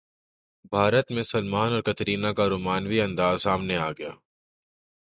[0.71, 4.09] بھارت میں سلمان اور کترینہ کا رومانوی انداز سامنے اگیا